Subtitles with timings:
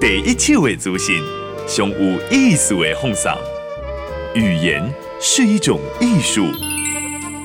[0.00, 1.22] 第一手的资讯，
[1.68, 3.30] 上有意思的放送。
[4.34, 4.82] 语言
[5.20, 6.46] 是一种艺术，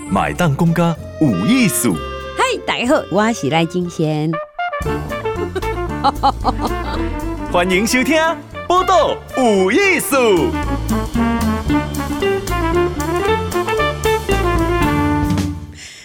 [0.10, 1.94] 买当公家有艺术。
[2.38, 4.32] 嗨，大家好，我是赖金贤。
[7.52, 8.16] 欢迎收听
[8.70, 10.16] 《报道有艺术》。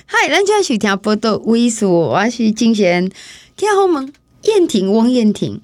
[0.05, 3.09] 嗨，咱今收听《报道有艺术》，我是金贤。
[3.57, 4.13] 听好门？
[4.43, 5.61] 燕婷，汪燕婷，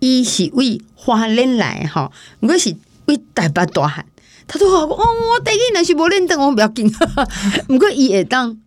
[0.00, 2.74] 伊是为花莲来哈，我是
[3.06, 4.04] 为台北大汉。
[4.46, 6.90] 他都话哦，我第一年是无认得，我不要紧。
[7.68, 8.58] 不过伊会当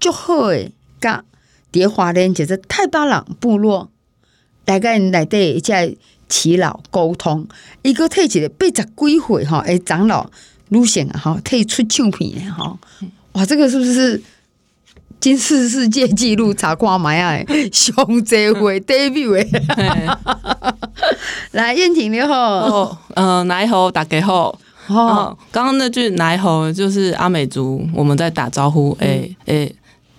[0.00, 1.22] 足好诶，甲
[1.72, 3.88] 伫花莲就是太巴朗部落，
[4.64, 5.94] 大概内底在
[6.28, 7.46] 耆老沟通，
[7.82, 10.28] 一个退一个八十几岁哈，诶，长老
[10.70, 12.76] 路线啊哈，退出唱片诶哈，
[13.32, 14.20] 哇，这个是不是？
[15.20, 19.46] 金氏世界纪录查看买啊，上济会 debut 诶，
[21.50, 24.58] 来燕婷你好，嗯，来好，大家好。
[24.86, 29.76] 哦，刚刚那句来好就是阿美族，我们在打招呼，诶、欸、诶、欸，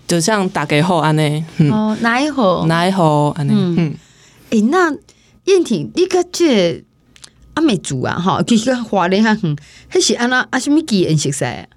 [0.08, 1.44] 就像大家好安尼。
[1.72, 3.52] 哦，来好，来好安尼。
[3.56, 3.96] 嗯，
[4.52, 4.92] 诶，那
[5.46, 6.84] 燕婷，你个这
[7.56, 9.36] 阿美族啊，哈，其实华人哈，
[9.90, 11.68] 还是安那阿什么语言识噻？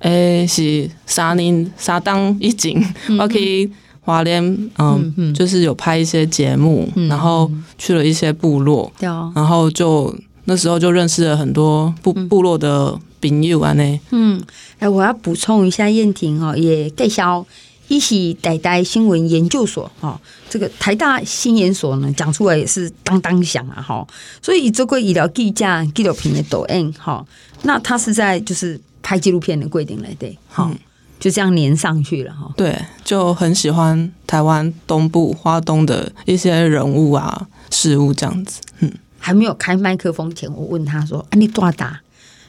[0.00, 3.70] 诶、欸，是三年三当一景，嗯、我去
[4.00, 4.42] 花莲，
[4.78, 10.14] 嗯，就是有拍一些节目，嗯、然后去了一些部落，嗯、然后就
[10.46, 14.42] 那时候就认识了很多部部落的朋友啊，呢，嗯，
[14.78, 17.44] 哎，我要补充一下，燕婷哦也介绍，
[17.88, 24.06] 一起台大新闻研究所哈，这个台大新研所呢讲出来也是当当响啊，哈，
[24.40, 27.22] 所以做过医疗记者纪录片的导演哈，
[27.64, 28.80] 那他是在就是。
[29.02, 30.78] 拍纪录片的规定来对，好、嗯，
[31.18, 32.52] 就这样连上去了哈。
[32.56, 38.60] 对，就很喜欢台湾东部花东的一些人物啊、事物这样子。
[38.80, 42.00] 嗯，还没有开麦克风前，我问他说：“啊，你多大？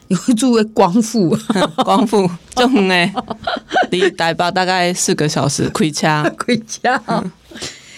[0.08, 1.36] 你会住在光复？
[1.84, 3.12] 光复就很哎，
[3.90, 7.02] 离台北大概四个小时，开车， 开车。
[7.06, 7.30] 嗯、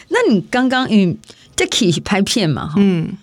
[0.09, 1.17] 那你刚刚嗯，
[1.57, 2.69] 在去拍片嘛？
[2.69, 3.17] 哈嗯，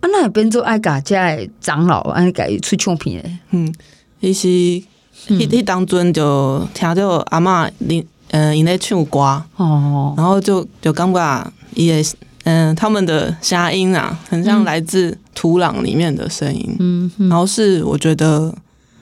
[0.00, 3.74] 啊，那边做爱嘎在长老，爱改出唱片的，嗯。
[4.20, 9.20] 伊是，迄迄当阵就听到阿嬷恁，嗯，因咧唱歌，
[9.56, 12.04] 哦，然后就就感觉伊诶，
[12.44, 18.52] 嗯，他们的声音啊，很像来自土壤里面的声音，嗯，然后是我觉得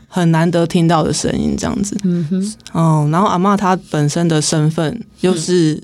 [0.06, 5.82] 很难得听到的声音，这样子，嗯哼，哦，然后阿嬷她本身的身份又是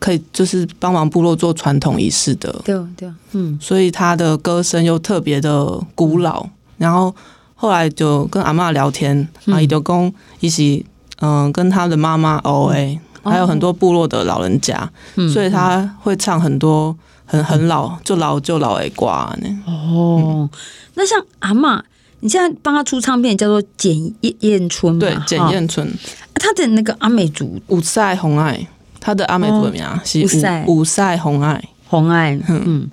[0.00, 7.14] 可以就是帮忙部落做传统仪式的，对对，嗯，所以她的歌声又特别的古老，然后。
[7.56, 10.84] 后来就跟阿嬷聊天，阿姨就讲一起，
[11.20, 16.94] 嗯，跟他的妈妈 O A，还有很多部落的老人家，嗯、所以他会唱很多
[17.24, 19.06] 很很老就老就老的歌
[19.40, 19.48] 呢。
[19.66, 20.50] 哦，嗯、
[20.94, 21.82] 那像阿嬷，
[22.20, 25.00] 你现在帮他出唱片叫做简燕春嘛？
[25.00, 25.90] 对，简燕春，
[26.34, 28.66] 他的那个阿美族五赛红爱，
[29.00, 30.20] 他的阿美族的名是
[30.66, 31.62] 五五赛红爱。
[31.88, 32.90] 红爱，嗯，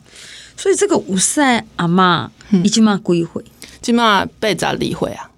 [0.56, 2.30] 所以这个五赛阿妈
[2.63, 3.44] 已经嘛归回。
[3.83, 5.29] 起码八十二岁啊！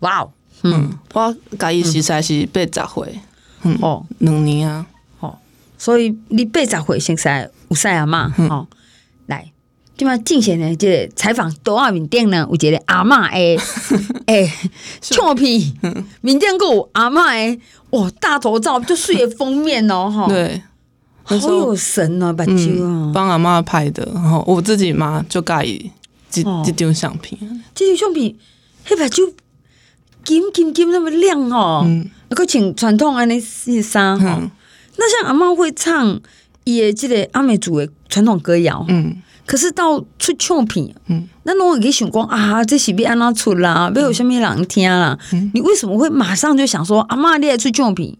[0.00, 0.30] 哇哦，
[0.62, 3.18] 嗯，我甲伊实在是八十岁，
[3.62, 4.86] 嗯哦，两年啊，
[5.20, 5.36] 哦，
[5.78, 8.66] 所以你八十岁现在有晒阿嬷，哦，
[9.26, 9.50] 来，
[9.96, 12.46] 即码进行的这个采访多少面店呢？
[12.50, 13.58] 有一个阿嬷 诶
[14.26, 14.52] 诶，
[15.00, 15.74] 俏皮，
[16.20, 17.58] 面店个阿嬷诶，
[17.90, 20.62] 哇，大头照就事业封面哦，哈，对，
[21.22, 22.52] 好有神哦，把酒
[22.84, 25.90] 啊，帮阿嬷拍的，然后我自己嘛就介意。
[26.42, 27.38] 这这张相片，
[27.74, 28.34] 这张相片
[28.84, 29.32] 黑白就
[30.24, 33.38] 金金金那么亮哦，嗯，个穿传统安尼
[33.82, 34.50] 衫哈。
[34.96, 36.20] 那像阿嬷会唱
[36.64, 43.92] 也即个阿美族的传统歌谣，嗯，可是到出唱片，嗯，那我给想讲啊，这是要安怎出啦？
[43.94, 45.18] 要有什么人听啦？
[45.52, 48.16] 你为什么会马上就想说阿嬷你也出唱片？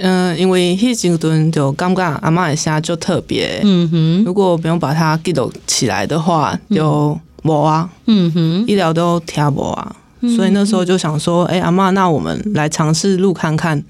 [0.00, 9.96] 嗯，因为迄时阵就感觉阿嬷的声就特别，嗯哼，如果不用把它记录起来的话，就无啊，嗯哼，医疗都听无啊，
[10.36, 13.82] 所以那时候就想说，哎、欸，阿嬷，那我们来尝试录看看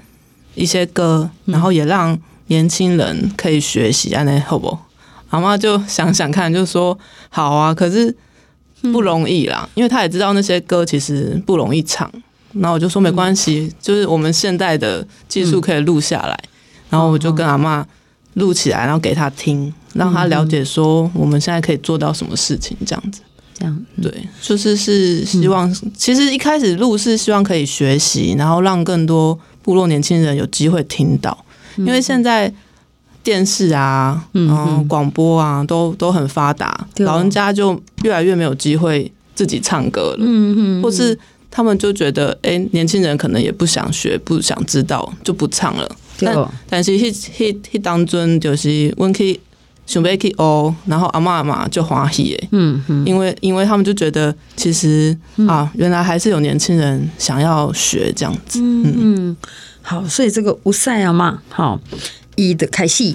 [0.55, 2.19] 一些歌，然后也让
[2.49, 4.77] 年轻人可以学习，安尼好不？
[5.31, 6.97] 阿嬷就想想看，就说
[7.31, 8.15] 好啊，可是
[8.93, 12.11] 不容易啦，因为他也知道那些歌其实不容易唱。
[12.55, 16.39] 然后我就说没关系，就是我们现代的技术可以录下来。
[16.91, 17.85] 然后我就跟阿妈
[18.35, 23.21] 录起来，然后给她听，让她了解说我们现在可以做到什么事情，这样子。
[23.57, 24.13] 这样对，
[24.43, 31.45] 就是是希望，其实一开始录是希望可以学习，然后让更多部落年轻人有机会听到。
[31.77, 32.53] 因为现在
[33.23, 41.17] 电视啊，嗯，广播啊，都都很发达，老人家就越来越没有机会自己唱歌了，嗯嗯，或是
[41.57, 45.89] 他们就觉得，哎，年轻人可能也不想学，不想知道，就不唱了。
[46.19, 49.39] 但但是迄迄迄当中就是阮去
[49.87, 55.17] 想要去学，然后阿嬷嘛就欢喜诶，嗯嗯，因为因为他们就觉得其实
[55.47, 59.37] 啊，原来还是有年轻人想要学这样子，嗯嗯，
[59.81, 61.81] 好，所以这个有赛阿嬷，好。
[62.37, 63.15] 伊的开始，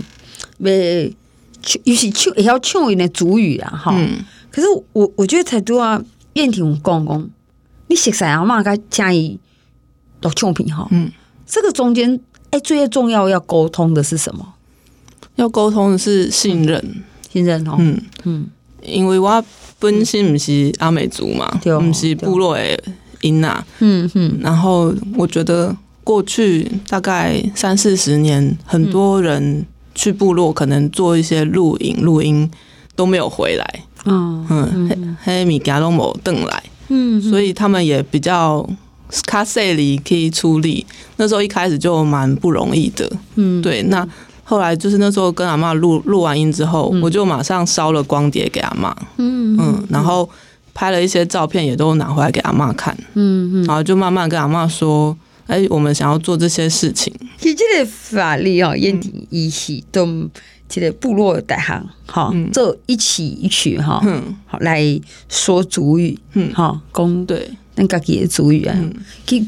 [0.60, 0.72] 要
[1.62, 4.24] 唱，尤其唱也要唱一点族语啊，哈、嗯。
[4.50, 6.02] 可是我我觉得才多啊，
[6.36, 7.30] 燕婷讲讲，
[7.90, 9.38] 你熟悉阿嬷该加以
[10.22, 11.12] 读唱片哈，嗯，
[11.46, 12.20] 这个中间
[12.52, 14.54] 哎，最重要要沟通的是什么？
[15.36, 17.04] 要沟通的是信任，嗯、
[17.34, 18.48] 信任哦，嗯嗯，
[18.82, 19.44] 因为我
[19.80, 22.80] 本身不是阿美族嘛，不是部落的
[23.22, 25.76] 音呐，嗯嗯，然后我觉得。
[26.02, 29.64] 过去大概三四十年，很多人
[29.94, 32.50] 去部落可能做一些录影、录音
[32.96, 33.84] 都没有回来。
[34.06, 36.64] 嗯嗯，黑米加都没有登来。
[36.90, 38.68] 嗯，所以他们也比较
[39.26, 40.86] 卡塞里可以出力。
[41.18, 43.10] 那时候一开始就蛮不容易的。
[43.36, 43.82] 嗯，对。
[43.84, 44.08] 那
[44.44, 48.96] 后来就是那时候跟阿妈录录完音之后，我就马上烧了光碟给阿妈。
[49.18, 50.30] 嗯嗯，然后
[50.74, 52.96] 拍了一些照片，也都拿回来给阿妈看。
[53.16, 55.18] 嗯嗯，然后就慢慢跟阿妈说。
[55.50, 57.12] 哎，我们想要做这些事情。
[57.40, 60.06] 其实这个法律啊，燕婷一起都
[60.70, 64.00] 这个部落大行哈，做一曲一曲哈，
[64.46, 64.82] 好来
[65.28, 68.78] 说主语，嗯，哈，讲对，咱家己的主语啊，
[69.26, 69.44] 去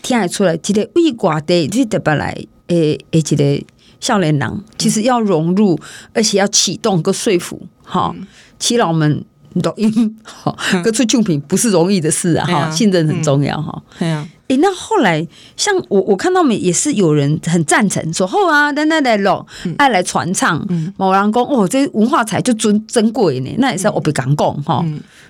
[0.00, 2.32] 听得出来，这个为外地去特别来
[2.68, 3.62] 诶诶，这个
[4.00, 5.78] 少年人其实要融入，
[6.12, 8.14] 而且要启动个说服哈，
[8.60, 9.24] 耆老们
[9.62, 14.28] 抖音好，各出作品不是容易的事啊，哈，信任很重要哈，对啊。
[14.48, 19.46] 诶，那后来像我，我看到没也是有人很赞成说，好啊，等等来咯，
[19.78, 20.62] 爱来传唱，
[20.98, 24.84] 某人讲哦，这文化财就尊珍贵呢，那也是我不敢讲哈。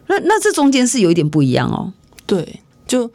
[0.09, 1.93] 那那这中间是有一点不一样哦。
[2.27, 3.07] 对，就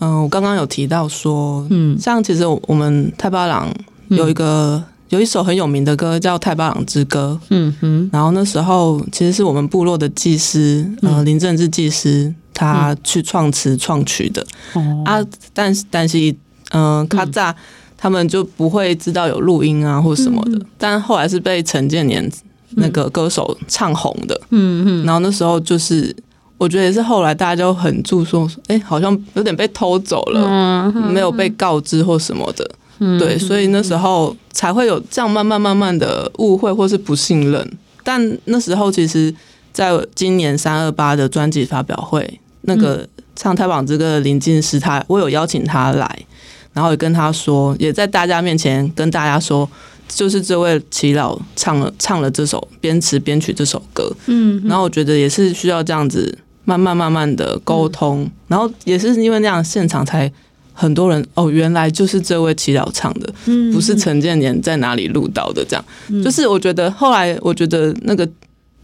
[0.00, 3.72] 嗯、呃，我刚刚有提到说，嗯，像其实我们太巴郎
[4.08, 12.34] 有一个、嗯、有一首很有名的歌叫《泰巴朗之歌》，嗯哼，然后那时候其实是我们部落的祭司，呃，林正志祭司。
[12.60, 14.44] 他去创词创曲的、
[14.74, 15.24] 嗯、啊，
[15.54, 16.34] 但是但是，
[16.72, 17.54] 嗯，卡扎
[17.96, 20.58] 他们就不会知道有录音啊或什么的。
[20.58, 22.28] 嗯、但后来是被陈建年
[22.70, 24.84] 那个歌手唱红的，嗯。
[24.84, 25.06] 嗯。
[25.06, 26.12] 然后那时候就是，
[26.56, 30.44] 我觉得也是后来大家就很注重，哎、欸，好像有点被偷走了，
[30.92, 37.78] 嗯、没有被告知或什么的，嗯、对，所以那时候才会有这样慢慢慢慢的误会或是不信任。
[38.02, 39.34] 但那时候其实，
[39.72, 42.40] 在今年三二八的专辑发表会。
[42.62, 46.26] 那个唱《太榜之歌》的林静时，他我有邀请他来，
[46.74, 49.66] 然后也跟他说，也在大家面前跟大家说，
[50.08, 60.30] 就是这位齐老唱了唱了这首编词编曲这首歌，嗯，然后我觉得也是需要这样子慢慢慢慢的沟通，然后也是因为那样现场才
[60.78, 63.32] 很多人哦，原来就是这位祈祷唱的，
[63.72, 65.84] 不是陈建年在哪里录到的，这样，
[66.22, 68.28] 就是我觉得后来我觉得那个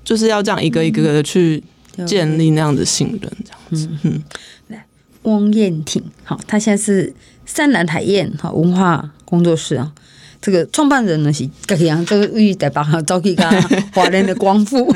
[0.04, 1.62] 就是要这样一个一个的去。
[2.08, 3.88] 建立那样的信任，这样子。
[4.02, 4.20] 嗯，
[4.66, 4.84] 来，
[5.22, 7.14] 汪燕婷，好，他现在是
[7.46, 9.92] 三兰海燕好文化工作室啊。
[10.42, 13.48] 这个创办人呢是这个样，这个位在帮赵启刚
[13.92, 14.92] 华人的光复，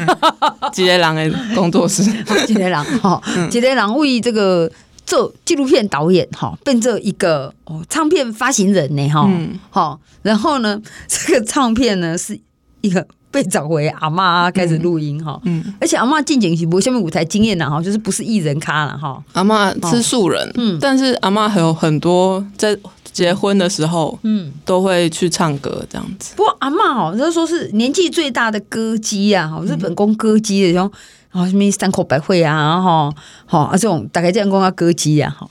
[0.72, 2.02] 吉雷郎的工作室，
[2.48, 4.68] 吉雷郎哈，吉雷郎为这个
[5.08, 9.28] 做纪录片导演哈，变做一个哦唱片发行人呢哈，
[9.70, 12.38] 好，然后呢， 这个唱片呢是
[12.82, 13.06] 一个。
[13.30, 19.22] 被找回阿妈开始录音哈，嗯，而且阿妈进景是无下面舞台经验的哈，就是不是艺人咖了哈。
[19.34, 22.74] 阿妈是素人，嗯，但是阿妈还有很多在
[23.12, 26.32] 结婚的时候，嗯，都会去唱歌这样子。
[26.36, 30.90] 不过阿妈哦，就是说是年纪最大的歌姬啊，哈，日本宫歌姬的，像
[31.38, 33.14] 啊什么山口百惠啊，哈，
[33.46, 35.48] 好啊这种大概这样讲啊歌姬啊，哈，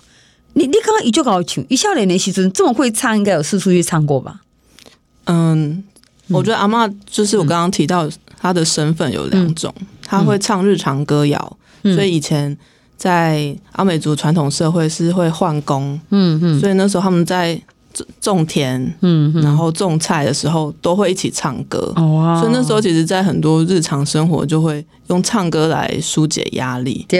[0.53, 4.41] 你你刚刚一句搞清，一少年的时阵这么会唱，应该有四处去唱过吧？
[5.25, 5.83] 嗯。
[6.29, 8.05] 我觉得阿嬷就是我刚刚提到
[8.37, 12.57] 她的身份有两种，她会唱日常歌谣，所以以前
[12.97, 17.57] 在阿美族传统社会是会换工，嗯嗯，所以那时候他们在
[18.19, 27.19] 种田，嗯，然后种菜的时候都会一起唱歌，哦，所以那时候其实，在很多日常生活就会用唱歌来疏解压力，对。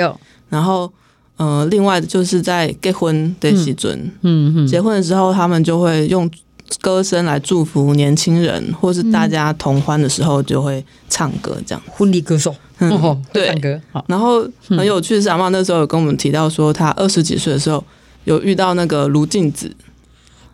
[0.50, 0.92] 然后，
[1.38, 6.30] 呃，另外就是在结婚的时准，嗯嗯，结婚的时候他们就会用。
[6.82, 11.82] 歌声来祝福年轻人，或是大家同欢的时候就会唱歌，这样。
[11.90, 13.82] 婚礼歌手，嗯，对，唱歌。
[14.06, 17.82] 然后很有趣的是，阿妈那时候有跟我们提到说，她二十几岁的时候
[18.26, 19.74] 有遇到那个卢静子，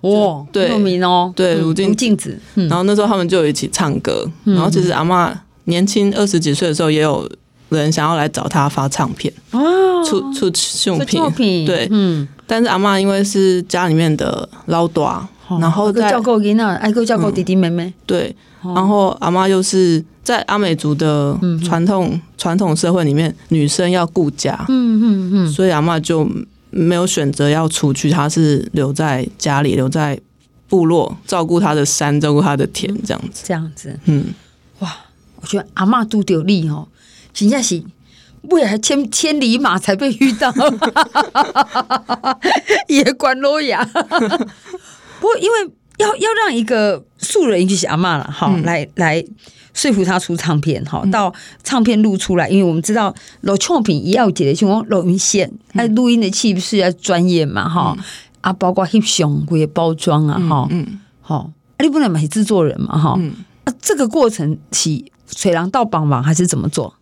[0.03, 5.31] 哇，对有名哦，对如镜镜子，然后那时候他们就一起唱歌，然后其实阿嬷
[5.65, 7.29] 年轻二十几岁的时候，也有
[7.69, 10.99] 人想要来找他发唱片，哦，出出唱
[11.31, 15.25] 片，对，嗯，但是阿嬷因为是家里面的老大，
[15.61, 26.27] 然后在照顾囡仔，爱个照顾弟弟妹妹，对，然后阿嬷又是在阿美族的传统传统社会里面，女生要顾家，嗯嗯嗯，所以阿嬷就。
[26.73, 30.19] 没有选择要出去，他是留在家里，留在
[30.67, 33.43] 部落照顾他的山，照顾他的田，这样子。
[33.45, 34.33] 这样子，嗯，
[34.79, 34.91] 哇，
[35.39, 36.87] 我觉得阿嬷拄着你哦，
[37.33, 37.83] 真正是
[38.49, 40.51] 为还千千里马才被遇到，
[42.87, 43.83] 也管罗呀。
[45.21, 49.23] 不过，因为要要让一个素人就是阿妈了，好、嗯、来来。
[49.73, 57.97] 说服他出唱片，哈，到唱片录出来，因为我们知道录唱片也要解的情况，录音线，哎，录音的器是要专业嘛，哈，
[58.41, 63.19] 啊，包括翕相、这些包装啊，哈，嗯，好，啊，你不能买制作人嘛，哈，
[63.63, 66.93] 啊，这个过程是找人到帮忙还是怎么做？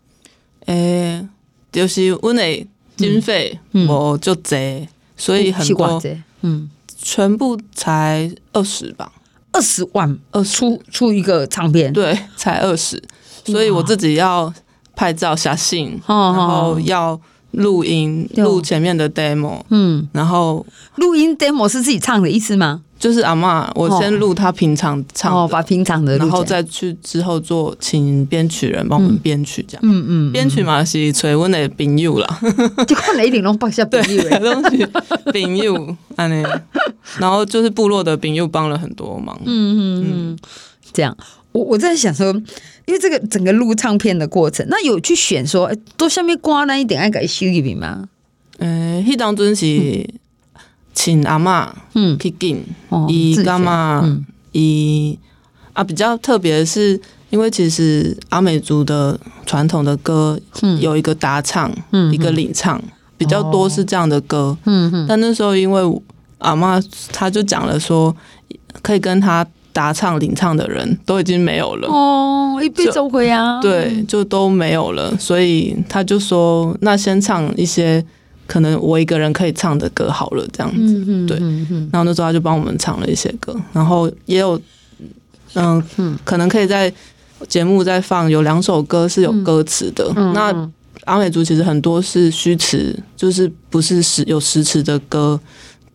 [0.67, 1.27] 诶，
[1.71, 4.87] 就是我的经费我就这，
[5.17, 6.01] 所以很多，
[6.41, 9.11] 嗯，全部才二十吧。
[9.51, 13.01] 二十万，呃，出出一个唱片，对，才二十，
[13.45, 14.53] 所以我自己要
[14.95, 17.19] 拍照、写信，然后要
[17.51, 20.65] 录音，录前面的 demo，嗯，然后
[20.95, 22.81] 录音 demo 是自己唱的意思吗？
[22.97, 32.39] 就是阿嬷，我先录他平常唱，哦，把平常的，然后再去之后做，请编曲人帮我们编曲，这样，嗯嗯，编曲嘛是找我的朋友啦，
[32.87, 34.39] 就看哪一定拢放下朋友的。
[34.39, 34.85] 东西，
[35.33, 36.45] 朋友安尼，
[37.19, 40.37] 然后就是部落的兵又帮了很多忙，嗯嗯嗯，
[40.93, 41.15] 这样，
[41.51, 42.27] 我我在想说，
[42.85, 48.09] 因为这个整个录唱片的过程，那有去选说，哎，都下面挂那一点爱改修一点吗？
[48.59, 50.07] 嗯，迄当阵是。
[50.93, 51.69] 请阿嬷
[52.19, 52.61] 去紧，
[53.07, 54.21] 伊干嘛？
[54.51, 55.17] 伊
[55.71, 56.99] 啊，比较特别的是，
[57.29, 60.37] 因为其实阿美族的传统的歌
[60.81, 61.71] 有一个打唱，
[62.11, 62.79] 一个领唱，
[63.17, 64.55] 比较多是这样的歌。
[65.07, 65.81] 但那时候因为
[66.41, 66.81] 阿妈
[67.11, 68.15] 她就讲了说，
[68.81, 71.87] 可以跟他打唱领唱的人都已经没有了。
[71.87, 75.15] 哦，一辈子回啊，对，就都没有了。
[75.17, 78.05] 所以他就说，那先唱一些。
[78.47, 81.39] 可能我一个人可以唱的歌好了，这样子，对。
[81.89, 84.59] 然后那时候他就帮我们唱了一些歌，然后也有，
[85.53, 85.81] 嗯，
[86.25, 86.91] 可能可以在
[87.47, 90.11] 节目再放，有两首歌是有歌词的。
[90.33, 90.69] 那
[91.05, 95.39] 阿美族其实很多是虚词，就是不是实有实词的歌，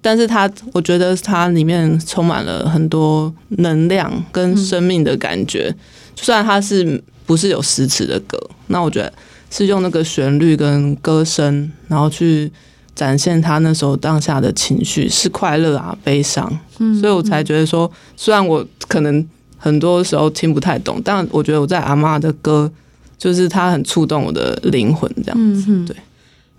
[0.06, 5.74] 但是他我觉得它里面充满了很多能量跟生命的感觉，
[6.14, 9.12] 虽然它是不是有实词的歌，那我觉得。
[9.48, 12.50] 是用那个旋律跟歌声，然后去
[12.96, 16.52] 展现他那时候当下的情绪，是快乐啊，悲伤。
[16.78, 19.24] 嗯，所以我才觉得说，虽然我可能
[19.56, 22.70] 很多时候听不太懂，但我觉得我在阿妈的歌，
[23.16, 25.64] 就是他很触动我的灵魂，这样子。
[25.68, 25.96] 嗯、对。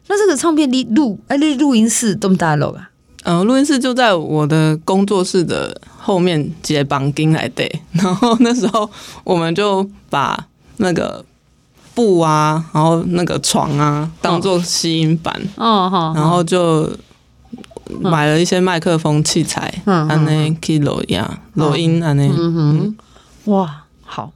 [0.08, 2.90] 那这个唱片你录，哎，你录音室这么大楼啊？
[3.28, 8.90] 嗯，录音室就在我的工作室的后面接绑钉来对， 然后那时候
[9.24, 11.24] 我们就把那个。
[11.98, 16.88] 布啊，然后那个床啊，当做吸音板，哦，好，然后就
[18.00, 22.98] 买了一些麦克风器材，嗯，安内可以录呀，录音安内，嗯哼，
[23.46, 24.32] 哇，好，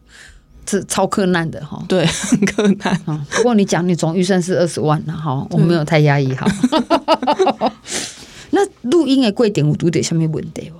[0.65, 2.99] 这超困难的哈，对，很克难。
[3.29, 6.47] 不过你讲你总预算是二十万了哈，我没有太压抑哈。
[8.51, 10.79] 那录音的贵点我都得下面问题哦，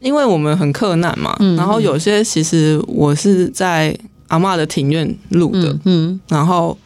[0.00, 3.96] 因为我们很克难嘛，然后有些其实我是在。
[4.28, 6.76] 阿妈的庭院录的，嗯，嗯，然后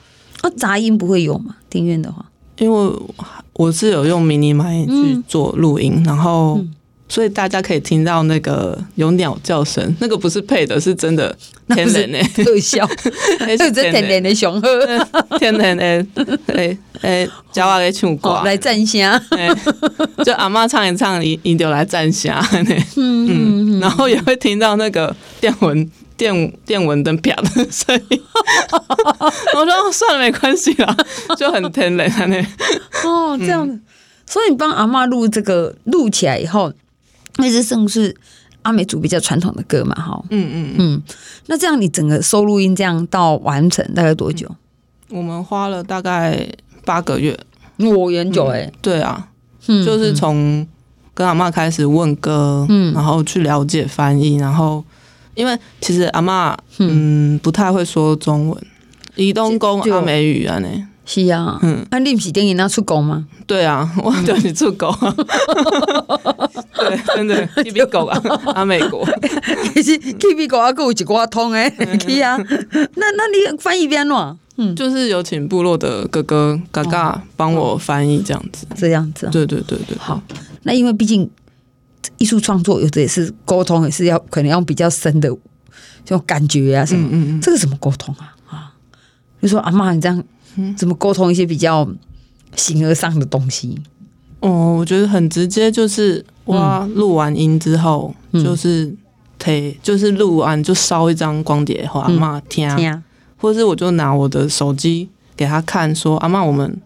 [0.43, 1.57] 啊，杂音不会有吗？
[1.71, 2.23] 庭院的话，
[2.59, 2.93] 因为
[3.55, 6.71] 我是有用迷你麦去做录音，嗯、然后、嗯、
[7.11, 11.37] 所以大家可以听到那个有鸟叫声，那个不是配的，是真的
[11.75, 12.23] 天然的。
[12.43, 12.89] 特效，
[13.59, 14.35] 是真天然的。
[14.35, 14.69] 雄鹤，
[15.39, 15.85] 天然的。
[16.47, 18.41] 诶诶，叫我来唱歌。
[18.45, 19.21] 来赞声，
[20.25, 22.33] 就阿嬷唱一唱，你你就来赞声，
[22.97, 25.91] 嗯 嗯，然后也会听到那个电蚊。
[26.17, 28.23] 电电蚊灯啪的声音，
[29.55, 30.95] 我说算了，没关系啦，
[31.35, 32.27] 就很天然的。
[32.27, 33.67] 那哦，这样。
[33.67, 33.81] 子，嗯、
[34.27, 36.71] 所以你帮阿嬷录这个录起来以后，
[37.41, 38.15] 那是算是
[38.63, 41.03] 阿美族比较传统的歌嘛，哈，嗯嗯嗯，
[41.47, 44.49] 那这样你整个收录音这样到完成大概多久？
[45.09, 46.47] 我们花了大概
[46.85, 47.39] 八个月，
[47.79, 49.29] 我研究哎，对啊，
[49.67, 50.67] 嗯、就是从
[51.15, 54.85] 跟阿嬷开始问歌，嗯，然后去了解翻译，然后。
[55.37, 57.39] 因为其实阿嬷嗯。
[57.39, 58.67] 不太会说中文，
[59.15, 60.69] 移动讲阿美语啊呢，
[61.13, 63.27] 是啊，嗯，那你不是等于那出狗吗？
[63.45, 65.13] 对啊，我叫你出狗啊。
[66.79, 68.23] 对，真的去美国啊，
[68.55, 69.05] 啊美国，
[69.75, 72.39] 其实去美国啊，够有一挂通诶，去啊。
[72.39, 74.37] 那那你翻译边喏？
[74.57, 79.29] 嗯，就是有请部落的哥哥嘎嘎帮我翻译这样子，这样子。
[79.33, 79.99] 对对对对。
[79.99, 80.23] 好，
[80.63, 81.29] 那因为毕竟
[82.19, 85.29] 艺术创作有的也是沟通，也是要可能要比较深的
[86.05, 87.09] 这种感觉啊什么。
[87.09, 87.41] 嗯嗯嗯。
[87.41, 88.37] 这个怎么沟通啊？
[88.49, 88.73] 啊，
[89.43, 90.23] 就说阿妈，你这样。
[90.77, 91.89] 怎么沟通一些比较
[92.57, 93.79] 形而上的东西？
[94.41, 98.95] 哦，我觉得很直接，就是哇，录完音之后，嗯、就是
[99.39, 103.03] 推，就是录完就烧一张光碟，和阿嬷听，嗯、
[103.37, 106.81] 或者是我就拿我的手机给他看，说阿嬷，我们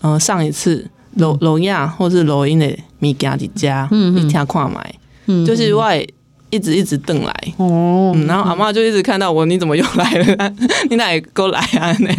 [0.00, 2.66] 嗯、呃、上一次录录音或是录音的
[3.00, 4.94] 物件的家，嗯，你听看买，
[5.26, 6.06] 嗯，就是外。
[6.50, 10.52] 一直一直瞪来哦、嗯，然后阿嬷就一直看到我，你怎么又来了？
[10.90, 11.96] 你哪里过来啊？
[12.00, 12.10] 那、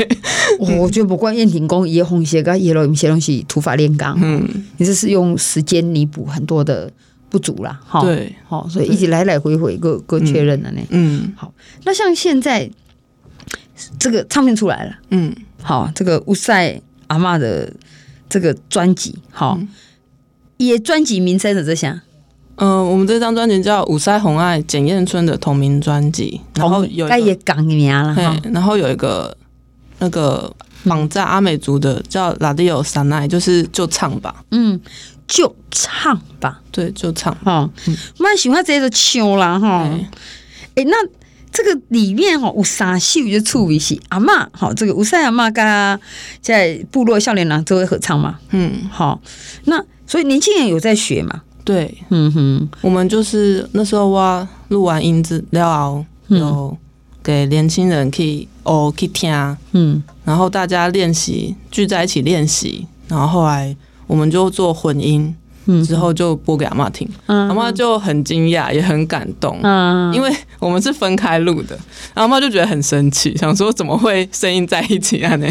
[0.60, 4.48] 哦、我觉得不管燕婷公叶红鞋跟叶罗有些东西土法炼钢，嗯，
[4.78, 6.90] 你这是用时间弥补很多的
[7.30, 7.80] 不足啦。
[7.86, 10.82] 哈，对，好，所以一直来来回回各各确认了呢。
[10.90, 12.70] 嗯，好，那像现在
[14.00, 17.74] 这个唱片出来了，嗯，好，这个乌塞阿嬷的
[18.30, 19.60] 这个专辑，好，
[20.56, 22.02] 也专辑名称的这些。
[22.62, 28.40] 嗯、呃，我们这张专辑叫《五塞红爱简燕村》的同名专辑，然后有也港名了哈。
[28.54, 29.36] 然后有一个
[29.98, 34.80] 那个绑架阿美族的叫拉迪欧萨奈，就是就唱吧，嗯，
[35.28, 37.36] 就唱吧，对，就唱。
[37.44, 37.68] 哈。
[38.20, 39.90] 蛮喜欢这个唱啦哈。
[40.76, 40.96] 哎，那
[41.52, 46.00] 这个里面哈，有三首就处理是阿嬷，好，这个五塞阿嬷跟
[46.42, 49.20] 在部落少年郎都会合唱嘛，嗯，好，
[49.66, 51.42] 那所以年轻人有在学嘛？
[51.64, 56.78] 对，嗯哼，我们就是那时候哇，录完音之了后，有
[57.24, 59.32] 给年轻人可以哦去听，
[59.74, 63.76] 嗯，然后大家练习聚在一起练习，然后后来
[64.08, 65.34] 我们就做混音，
[65.68, 71.76] 嗯，之后就播给阿妈听，嗯，阿妈就很惊讶，也很感动，嗯，因为我们是分开录的，
[72.16, 75.36] 然后阿妈就觉得很生气，想说怎么会声音在一起啊？
[75.36, 75.48] 呢，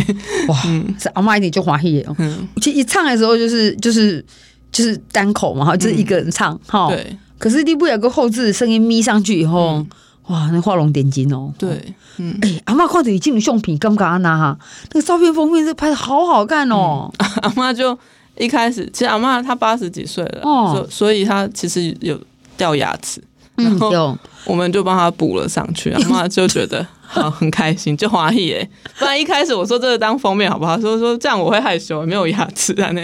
[0.48, 0.56] 哇，
[0.98, 4.24] 这阿妈一点就欢喜哦，嗯，其实一唱的时候就是就是。
[4.72, 6.90] 就是单口嘛，哈，就是一个人唱，哈、嗯。
[6.90, 7.18] 对。
[7.38, 9.88] 可是你不有个后置的声音咪上去以后，嗯、
[10.26, 11.52] 哇，那画龙点睛哦。
[11.58, 11.94] 对。
[12.18, 12.38] 嗯。
[12.42, 14.58] 哎、欸，阿妈看着已经有相片，敢不敢拿哈？
[14.92, 17.10] 那个照片封面是拍的好好看哦。
[17.18, 17.98] 嗯、 阿妈就
[18.36, 22.20] 一开始，其实阿妈她八十几岁了，哦，所所以她其实有
[22.56, 23.22] 掉牙齿，
[23.64, 25.90] 然后我们就帮他补了上去。
[25.90, 26.86] 阿嬷就觉得。
[27.10, 28.70] 好，很开心，就欢喜耶。
[28.96, 30.80] 不然一开始我说这个当封面好不好？
[30.80, 33.00] 说说这样我会害羞，没有牙齿啊那。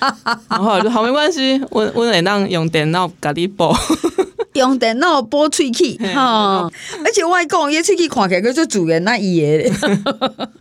[0.48, 3.70] 然后我就好没关系，我我得让用电脑给你播，
[4.54, 6.66] 用电脑播喙齿哈。
[7.04, 9.70] 而且外公也喙齿看起来就是主人那一页。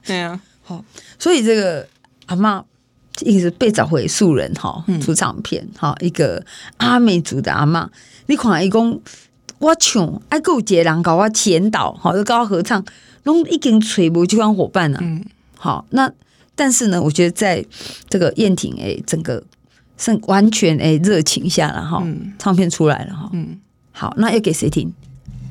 [0.05, 0.83] 对啊，好，
[1.17, 1.87] 所以这个
[2.25, 2.61] 阿嬷
[3.21, 6.43] 一直被找回素人哈，出唱片哈，一个
[6.75, 7.87] 阿美族的阿嬷，
[8.25, 9.01] 你看一共。
[9.61, 12.83] 我唱，还够有个人搞我前导，好，就搞我合唱，
[13.25, 14.97] 拢已经找无这款伙伴了。
[14.99, 15.23] 嗯，
[15.55, 16.11] 好，那
[16.55, 17.63] 但是呢，我觉得在
[18.09, 19.43] 这个燕婷诶，整个
[19.99, 23.29] 是完全诶热情下了哈，嗯、唱片出来了哈。
[23.33, 23.59] 嗯，
[23.91, 24.91] 好，那要给谁听？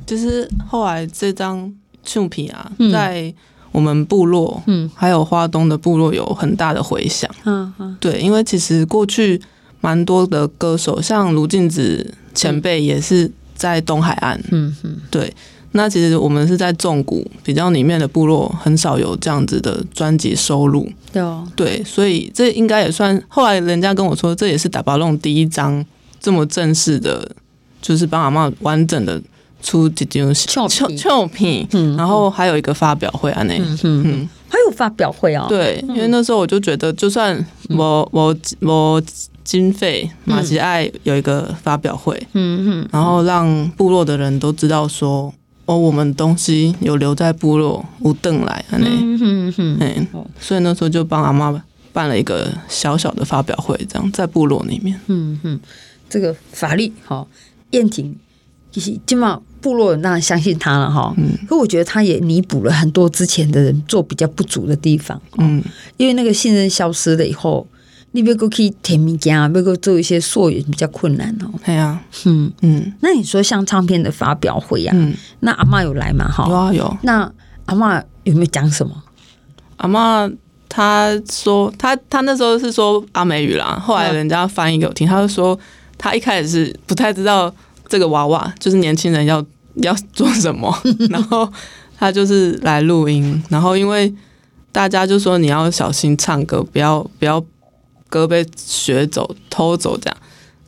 [0.04, 3.32] 就是后来这张唱片啊，在
[3.70, 7.30] 我们部落，嗯，还有花东的部落有很大的回响。
[7.44, 9.40] 嗯嗯，对，因为其实过去
[9.80, 13.30] 蛮多的歌手，像卢静子前辈也是。
[13.60, 15.30] 在东海岸，嗯嗯，对，
[15.72, 23.22] 那其实我们是在纵谷比较里面的部落，很少有这样子的专辑收录，对哦，对，所以这应该也算。
[23.28, 25.84] 后来人家跟我说，这也是打巴弄第一张
[26.18, 27.30] 这么正式的，
[27.82, 29.20] 就是帮阿妈完整的
[29.62, 34.39] 出几张唱唱片，嗯，然后还有一个发表会啊，那嗯嗯，还
[34.70, 39.02] 有发表会啊，对，因为那时候我就觉得，就算我我我。
[39.42, 45.32] 经费马吉爱有一个发表会，嗯嗯，然后让部落的人都知道说，
[45.64, 50.06] 哦，我们东西有留在部落，无邓来，嗯嗯嗯，
[50.38, 51.60] 所以那时候就帮阿妈
[51.92, 55.58] 办了一个小小的发表会，这样在部落里面，嗯嗯，
[56.08, 57.26] 这个法力好，
[57.70, 58.14] 燕婷
[58.72, 65.62] 起码部落人当然相信他了哈，嗯，可我觉得他也弥补了很多之前的人做比较不足的地方，嗯，
[65.96, 67.66] 因为那个信任消失了以后。
[68.12, 71.46] 你别过去填物件，别过做一些溯源比较困难哦。
[71.64, 72.92] 对啊，嗯嗯。
[73.02, 76.26] 那你说像唱片的发表会啊，嗯、那阿嬷有来吗？
[76.26, 76.98] 哈，有啊有。
[77.02, 77.32] 那
[77.66, 79.00] 阿嬷有没有讲什么？
[79.76, 80.34] 阿嬷
[80.68, 85.56] 她说，她她那时候是说阿美语啦，后来人家翻译给我听，她就说
[85.96, 87.54] 她一开始是不太知道
[87.90, 89.44] 这个娃娃就是年轻人要
[89.82, 90.74] 要做什么，
[91.10, 91.46] 然后
[91.98, 94.10] 他就是来录音，然后因为。
[94.72, 97.44] 大家就说你要小心唱歌，不要不要
[98.08, 100.16] 歌被学走偷走这样。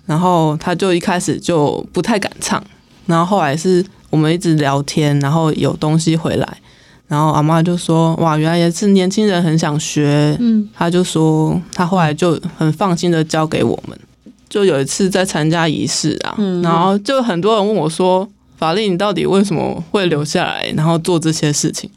[0.06, 2.60] 然后他就一开始就不太敢唱，
[3.06, 6.58] 然后后来是我们一直聊天，然后有东西回来，
[7.06, 13.96] 然后阿妈就说：“哇，原来也是年轻人很想学。”嗯，他就说他后来就很放心的交给我们。
[14.52, 21.88] 就有一次在参加仪式啊，然后就很多人问我说：“法令，你到底为什么会留下来，然后做这些事情？”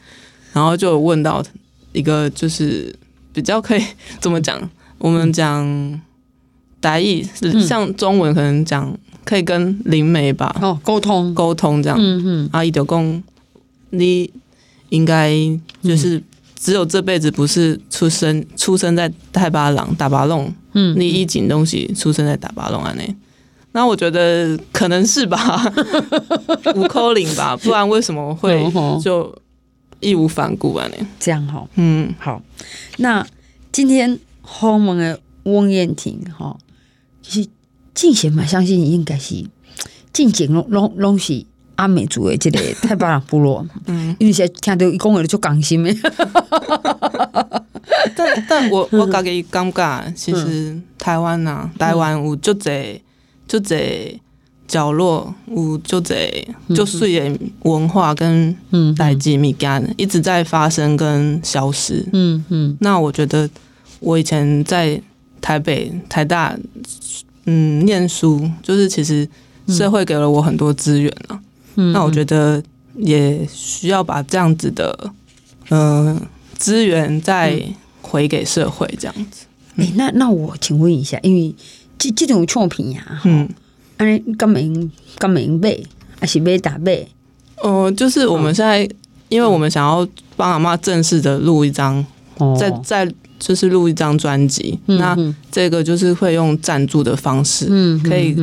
[0.54, 1.44] 然后就问到
[1.92, 2.96] 一个就是
[3.34, 3.84] 比较可以
[4.22, 4.58] 怎么讲，
[5.00, 6.02] 我们讲
[6.80, 7.28] 台语，
[7.68, 11.34] 像中文可能讲可以跟灵媒吧，哦，沟通。
[11.34, 13.24] 沟通这样，嗯嗯，阿姨就讲
[13.90, 14.32] 你
[14.88, 15.36] 应该
[15.84, 16.24] 就是。
[16.56, 23.16] 只有这辈子不是出生出生在太巴郎大巴弄，嗯，你一景东西出生在打巴弄安内，
[23.74, 25.72] 那我觉得可能是吧，
[26.76, 28.66] 五扣零吧，不然为什么会
[29.04, 29.38] 就
[30.00, 31.06] 义无反顾安内？
[31.20, 32.42] 这样哈，嗯，好，
[32.98, 33.26] 那
[33.72, 36.58] 今天后门的翁燕婷哈，
[37.22, 37.48] 就是
[37.94, 39.46] 进贤嘛，相信应该是
[40.14, 41.46] 进贤拢拢拢是。
[41.76, 45.94] 阿美族的这个 太巴塱部落，嗯，因为现在听到伊讲话就讲心的。
[48.16, 53.00] 但但我我感觉感觉，其实台湾呐、啊，台湾有就侪
[53.48, 54.18] 就侪
[54.68, 58.56] 角落，有就侪就水的文化跟
[58.98, 62.06] 代际物件一直在发生跟消失。
[62.14, 62.78] 嗯嗯。
[62.80, 63.50] 那我觉得
[64.00, 65.00] 我以前在
[65.42, 66.58] 台北台大
[67.46, 69.28] 嗯念书，就是其实
[69.68, 71.40] 社会给了我很多资源啊。
[71.76, 72.62] 那我觉得
[72.96, 75.12] 也需要把这样子的
[75.70, 76.20] 嗯
[76.58, 77.62] 资源再
[78.02, 79.46] 回给社会，这样子。
[79.76, 81.54] 哎，那那我请问一下，因为
[81.98, 83.50] 这这种作品呀，嗯，
[83.98, 84.72] 哎，干没
[85.18, 85.78] 干没买，
[86.20, 87.06] 还是买打买？
[87.58, 88.88] 哦，就是我们现在，
[89.30, 90.08] 因为我们想要
[90.38, 92.06] 帮阿妈正式的录一张，
[92.58, 95.18] 再再就是录一张专辑，那
[95.52, 98.34] 这个就是会用赞助的方式，嗯，可以。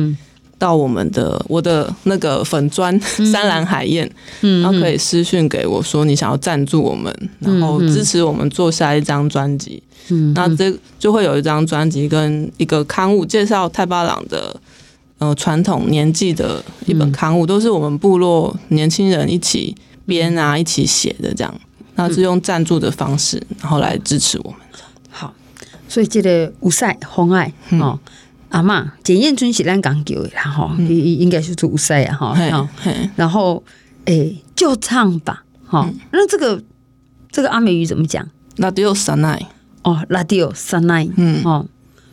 [0.63, 9.83] 到我们的我的那个粉砖山岚海燕，嗯、然后可以私讯给我说你想要赞助我们，嗯、然后支持我们做下一张专辑。
[10.07, 14.55] 嗯，那这就会有一张专辑跟一个刊物介绍泰巴朗的
[15.17, 21.53] 呃传统年纪的一本刊物，嗯、都是我们部落年轻人一起编啊一起写的这样。
[21.95, 24.59] 那是用赞助的方式，然后来支持我们。
[25.09, 25.33] 好，
[25.89, 27.99] 所以这个五赛红爱哦。
[28.53, 30.87] 嗯阿嬷，简燕春是咱讲究的啦，哈，应
[31.17, 32.69] 应该是主赛啊，哈，
[33.15, 33.63] 然后，
[34.05, 36.63] 诶，就唱吧，哈，那这个
[37.31, 38.27] 这个阿美语怎么讲？
[38.57, 39.49] 拉迪奥三奈，
[39.81, 41.65] 哦，拉迪奥三奈，嗯，哦，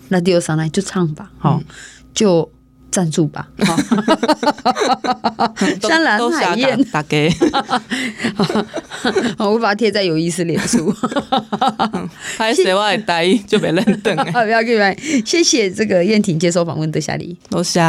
[0.09, 1.61] 拉迪奥三奈就唱吧，哈，
[2.15, 2.51] 就。
[2.91, 3.47] 赞助吧，
[5.83, 7.17] 山岚海燕，大家，
[9.39, 10.95] 我把它贴在有意思脸书。
[12.37, 14.17] 还是我带就别认得。
[14.33, 17.81] 好，不要客气，谢谢这个燕婷接受访问的夏丽，多谢。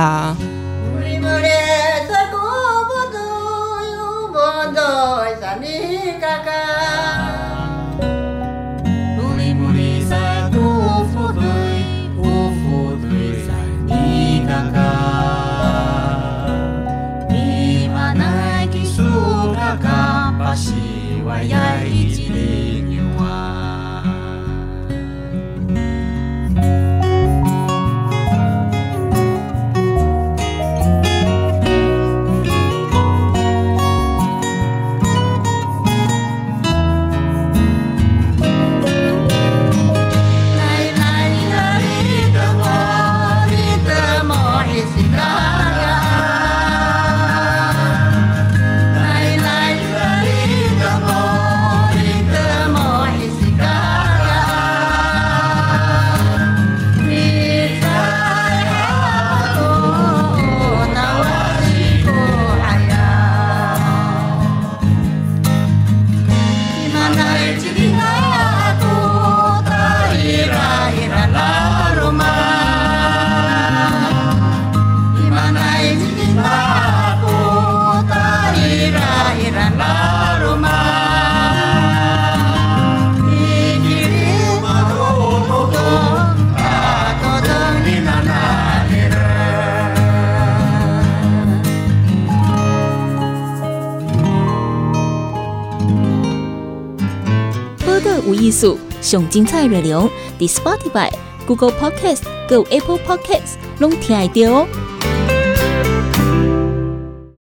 [99.11, 101.11] 上精彩内容，伫 Spotify、
[101.45, 104.67] Google Podcast、Go Apple Podcasts 拢听得到哦。